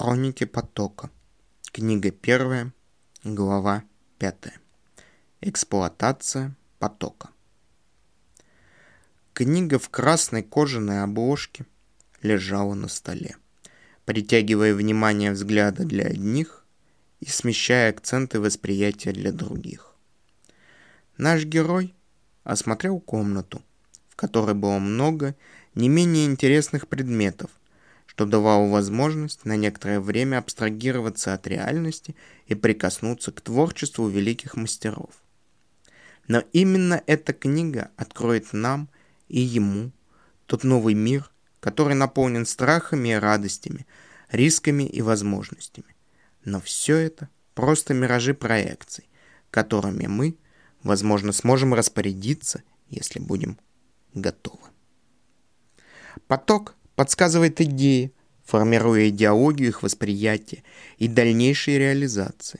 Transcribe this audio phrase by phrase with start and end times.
[0.00, 1.10] Хроники потока.
[1.72, 2.72] Книга первая,
[3.24, 3.82] глава
[4.16, 4.60] пятая.
[5.40, 7.30] Эксплуатация потока.
[9.32, 11.66] Книга в красной кожаной обложке
[12.22, 13.38] лежала на столе,
[14.04, 16.64] притягивая внимание взгляда для одних
[17.18, 19.96] и смещая акценты восприятия для других.
[21.16, 21.92] Наш герой
[22.44, 23.62] осмотрел комнату,
[24.08, 25.34] в которой было много
[25.74, 27.50] не менее интересных предметов,
[28.18, 32.16] что давало возможность на некоторое время абстрагироваться от реальности
[32.48, 35.22] и прикоснуться к творчеству великих мастеров.
[36.26, 38.88] Но именно эта книга откроет нам
[39.28, 39.92] и ему
[40.46, 43.86] тот новый мир, который наполнен страхами и радостями,
[44.32, 45.94] рисками и возможностями.
[46.44, 49.08] Но все это просто миражи проекций,
[49.52, 50.36] которыми мы,
[50.82, 53.60] возможно, сможем распорядиться, если будем
[54.12, 54.66] готовы.
[56.26, 58.12] Поток подсказывает идеи,
[58.44, 60.64] формируя идеологию их восприятия
[60.96, 62.58] и дальнейшей реализации.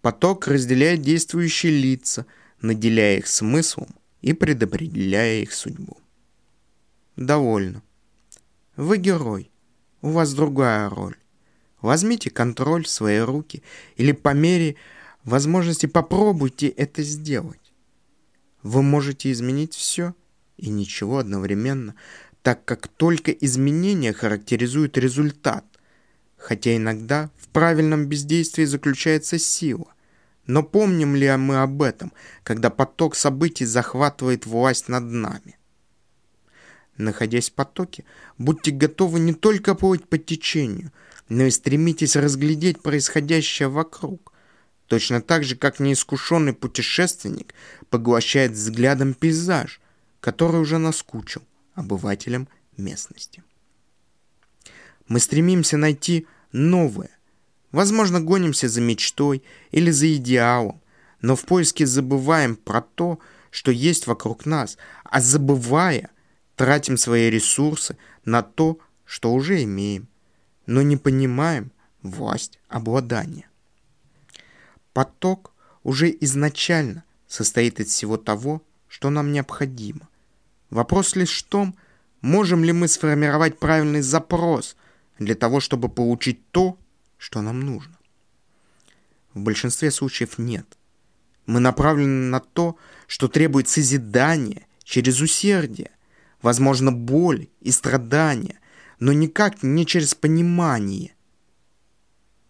[0.00, 2.24] Поток разделяет действующие лица,
[2.62, 3.88] наделяя их смыслом
[4.22, 5.98] и предопределяя их судьбу.
[7.16, 7.82] Довольно.
[8.76, 9.50] Вы герой.
[10.00, 11.18] У вас другая роль.
[11.82, 13.62] Возьмите контроль в свои руки
[13.96, 14.76] или по мере
[15.24, 17.74] возможности попробуйте это сделать.
[18.62, 20.14] Вы можете изменить все
[20.58, 21.94] и ничего одновременно,
[22.42, 25.64] так как только изменения характеризуют результат,
[26.36, 29.92] хотя иногда в правильном бездействии заключается сила.
[30.46, 35.58] Но помним ли мы об этом, когда поток событий захватывает власть над нами?
[36.96, 38.04] Находясь в потоке,
[38.38, 40.90] будьте готовы не только плыть по течению,
[41.28, 44.32] но и стремитесь разглядеть происходящее вокруг,
[44.86, 47.52] точно так же, как неискушенный путешественник
[47.90, 49.80] поглощает взглядом пейзаж,
[50.20, 51.42] который уже наскучил
[51.78, 53.42] обывателям местности.
[55.06, 57.10] Мы стремимся найти новое.
[57.72, 60.80] Возможно, гонимся за мечтой или за идеалом,
[61.20, 63.18] но в поиске забываем про то,
[63.50, 66.10] что есть вокруг нас, а забывая,
[66.56, 70.08] тратим свои ресурсы на то, что уже имеем,
[70.66, 71.70] но не понимаем
[72.02, 73.48] власть обладания.
[74.92, 80.08] Поток уже изначально состоит из всего того, что нам необходимо–
[80.70, 81.74] Вопрос лишь в том,
[82.20, 84.76] можем ли мы сформировать правильный запрос
[85.18, 86.78] для того, чтобы получить то,
[87.16, 87.96] что нам нужно.
[89.34, 90.66] В большинстве случаев нет.
[91.46, 95.90] Мы направлены на то, что требует созидания через усердие,
[96.42, 98.60] возможно, боль и страдания,
[99.00, 101.14] но никак не через понимание.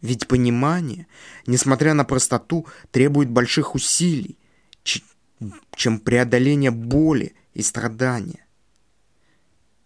[0.00, 1.06] Ведь понимание,
[1.46, 4.36] несмотря на простоту, требует больших усилий,
[5.74, 8.46] чем преодоление боли и страдания.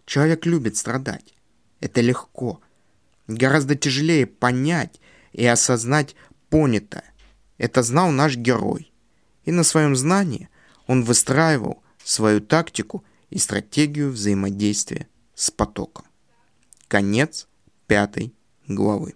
[0.04, 1.34] Человек любит страдать.
[1.80, 2.60] Это легко.
[3.26, 5.00] Гораздо тяжелее понять
[5.32, 6.14] и осознать
[6.50, 7.14] понятое.
[7.56, 8.92] Это знал наш герой.
[9.46, 10.50] И на своем знании
[10.86, 16.04] он выстраивал свою тактику и стратегию взаимодействия с потоком.
[16.88, 17.48] Конец
[17.86, 18.34] пятой
[18.68, 19.14] главы.